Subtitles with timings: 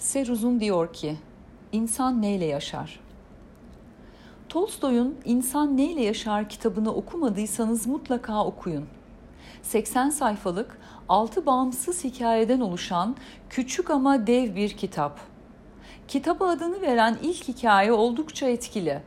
[0.00, 1.16] Seruz'un diyor ki,
[1.72, 3.00] insan neyle yaşar?
[4.48, 8.86] Tolstoy'un İnsan Neyle Yaşar kitabını okumadıysanız mutlaka okuyun.
[9.62, 10.78] 80 sayfalık,
[11.08, 13.16] 6 bağımsız hikayeden oluşan
[13.50, 15.20] küçük ama dev bir kitap.
[16.08, 19.02] Kitaba adını veren ilk hikaye oldukça etkili.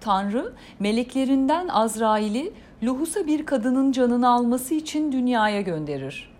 [0.00, 2.52] Tanrı, meleklerinden Azrail'i
[2.82, 6.35] luhusa bir kadının canını alması için dünyaya gönderir.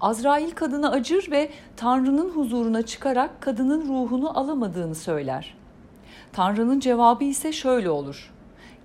[0.00, 5.54] Azrail kadına acır ve Tanrı'nın huzuruna çıkarak kadının ruhunu alamadığını söyler.
[6.32, 8.32] Tanrı'nın cevabı ise şöyle olur.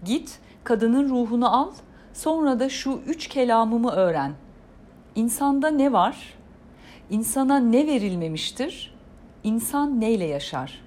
[0.05, 1.71] Git, kadının ruhunu al,
[2.13, 4.33] sonra da şu üç kelamımı öğren.
[5.15, 6.33] İnsanda ne var?
[7.09, 8.95] İnsana ne verilmemiştir?
[9.43, 10.81] İnsan neyle yaşar?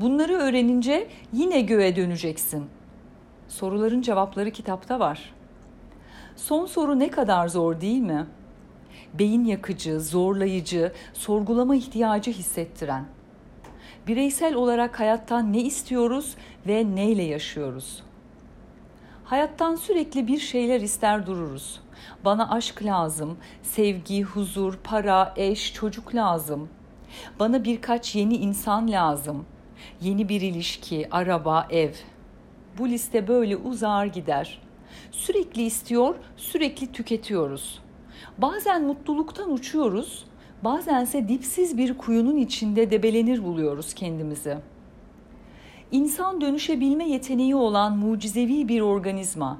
[0.00, 2.66] Bunları öğrenince yine göğe döneceksin.
[3.48, 5.34] Soruların cevapları kitapta var.
[6.36, 8.37] Son soru ne kadar zor değil mi?''
[9.14, 13.04] Beyin yakıcı, zorlayıcı, sorgulama ihtiyacı hissettiren.
[14.06, 16.34] Bireysel olarak hayattan ne istiyoruz
[16.66, 18.02] ve neyle yaşıyoruz?
[19.24, 21.80] Hayattan sürekli bir şeyler ister dururuz.
[22.24, 26.68] Bana aşk lazım, sevgi, huzur, para, eş, çocuk lazım.
[27.40, 29.44] Bana birkaç yeni insan lazım.
[30.00, 31.92] Yeni bir ilişki, araba, ev.
[32.78, 34.62] Bu liste böyle uzar gider.
[35.10, 37.80] Sürekli istiyor, sürekli tüketiyoruz.
[38.38, 40.24] Bazen mutluluktan uçuyoruz,
[40.64, 44.56] bazense dipsiz bir kuyunun içinde debelenir buluyoruz kendimizi.
[45.92, 49.58] İnsan dönüşebilme yeteneği olan mucizevi bir organizma.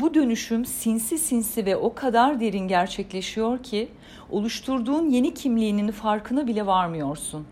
[0.00, 3.88] Bu dönüşüm sinsi sinsi ve o kadar derin gerçekleşiyor ki
[4.30, 7.46] oluşturduğun yeni kimliğinin farkına bile varmıyorsun.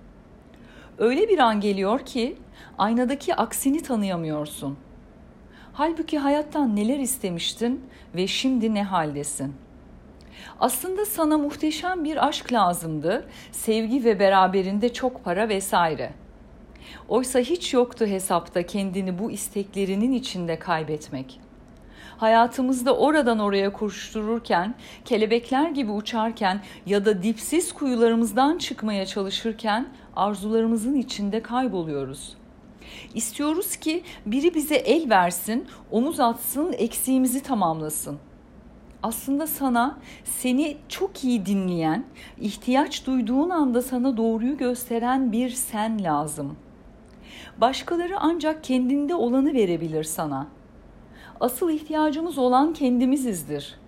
[0.98, 2.36] Öyle bir an geliyor ki
[2.78, 4.77] aynadaki aksini tanıyamıyorsun.
[5.72, 7.80] Halbuki hayattan neler istemiştin
[8.14, 9.72] ve şimdi ne haldesin?''
[10.61, 16.12] Aslında sana muhteşem bir aşk lazımdı, sevgi ve beraberinde çok para vesaire.
[17.09, 21.41] Oysa hiç yoktu hesapta kendini bu isteklerinin içinde kaybetmek.
[22.17, 31.42] Hayatımızda oradan oraya koştururken, kelebekler gibi uçarken ya da dipsiz kuyularımızdan çıkmaya çalışırken arzularımızın içinde
[31.42, 32.36] kayboluyoruz.
[33.14, 38.32] İstiyoruz ki biri bize el versin, omuz atsın, eksiğimizi tamamlasın.''
[39.02, 42.05] Aslında sana seni çok iyi dinleyen,
[42.40, 46.57] ihtiyaç duyduğun anda sana doğruyu gösteren bir sen lazım.
[47.58, 50.46] Başkaları ancak kendinde olanı verebilir sana.
[51.40, 53.79] Asıl ihtiyacımız olan kendimizizdir.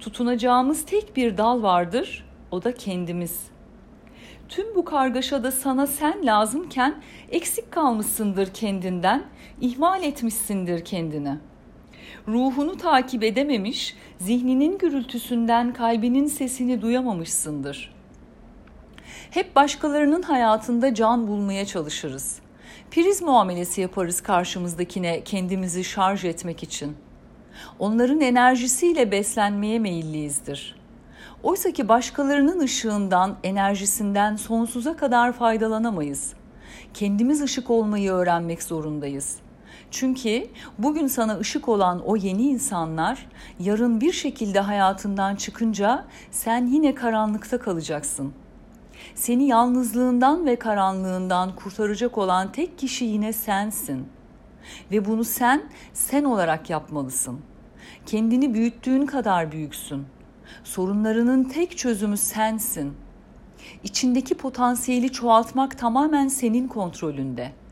[0.00, 3.40] Tutunacağımız tek bir dal vardır, o da kendimiz.
[4.48, 6.94] Tüm bu kargaşada sana sen lazımken
[7.30, 9.22] eksik kalmışsındır kendinden,
[9.60, 11.55] ihmal etmişsindir kendini.''
[12.28, 17.94] Ruhunu takip edememiş, zihninin gürültüsünden kalbinin sesini duyamamışsındır.
[19.30, 22.38] Hep başkalarının hayatında can bulmaya çalışırız.
[22.90, 26.96] Priz muamelesi yaparız karşımızdakine kendimizi şarj etmek için.
[27.78, 30.76] Onların enerjisiyle beslenmeye meyilliyizdir.
[31.42, 36.32] Oysa ki başkalarının ışığından, enerjisinden sonsuza kadar faydalanamayız.
[36.94, 39.45] Kendimiz ışık olmayı öğrenmek zorundayız.''
[39.90, 40.46] Çünkü
[40.78, 43.26] bugün sana ışık olan o yeni insanlar
[43.60, 48.32] yarın bir şekilde hayatından çıkınca sen yine karanlıkta kalacaksın.
[49.14, 54.08] Seni yalnızlığından ve karanlığından kurtaracak olan tek kişi yine sensin.
[54.90, 55.62] Ve bunu sen
[55.92, 57.40] sen olarak yapmalısın.
[58.06, 60.06] Kendini büyüttüğün kadar büyüksün.
[60.64, 62.92] Sorunlarının tek çözümü sensin.
[63.84, 67.65] İçindeki potansiyeli çoğaltmak tamamen senin kontrolünde.''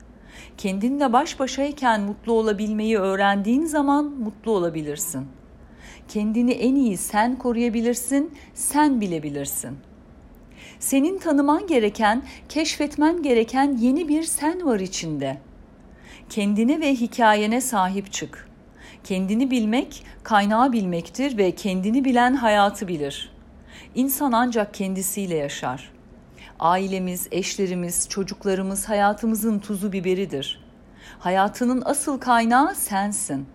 [0.59, 5.27] Kendinle baş başayken mutlu olabilmeyi öğrendiğin zaman mutlu olabilirsin.
[6.09, 9.79] Kendini en iyi sen koruyabilirsin, sen bilebilirsin.
[10.79, 15.39] Senin tanıman gereken, keşfetmen gereken yeni bir sen var içinde.
[16.31, 18.49] Kendine ve hikayene sahip çık.
[19.05, 23.33] Kendini bilmek, kaynağı bilmektir ve kendini bilen hayatı bilir.
[23.95, 25.94] İnsan ancak kendisiyle yaşar
[26.61, 30.65] ailemiz, eşlerimiz, çocuklarımız hayatımızın tuzu biberidir.
[31.19, 33.47] Hayatının asıl kaynağı sensin.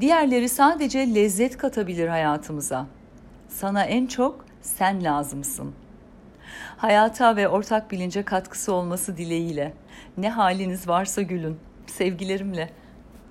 [0.00, 2.86] Diğerleri sadece lezzet katabilir hayatımıza.
[3.48, 5.74] Sana en çok sen lazımsın.
[6.76, 9.74] Hayata ve ortak bilince katkısı olması dileğiyle.
[10.16, 11.58] Ne haliniz varsa gülün.
[11.86, 12.70] Sevgilerimle.